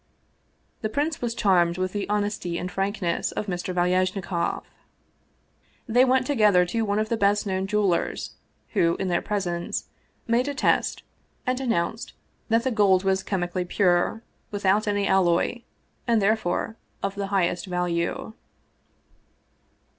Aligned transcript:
The 0.81 0.89
prince 0.89 1.21
was 1.21 1.35
charmed 1.35 1.77
with 1.77 1.93
the 1.93 2.09
honesty 2.09 2.57
and 2.57 2.71
frankness 2.71 3.31
of 3.33 3.45
Mr. 3.45 3.71
Valyajnikoff. 3.71 4.63
They 5.85 6.03
went 6.03 6.25
together 6.25 6.65
to 6.65 6.81
one 6.83 6.97
of 6.97 7.09
the 7.09 7.17
best 7.17 7.45
known 7.45 7.67
jewelers, 7.67 8.31
rho, 8.73 8.95
in 8.95 9.09
their 9.09 9.21
presence, 9.21 9.85
made 10.25 10.47
a 10.47 10.55
test 10.55 11.03
and 11.45 11.59
announced 11.61 12.13
that 12.49 12.63
the 12.63 12.71
gold 12.71 13.03
was 13.03 13.21
chemically 13.21 13.63
pure, 13.63 14.23
without 14.49 14.87
any 14.87 15.05
alloy, 15.07 15.61
and 16.07 16.19
there 16.19 16.35
fore 16.35 16.77
of 17.03 17.13
the 17.13 17.27
highest 17.27 17.67
value. 17.67 18.33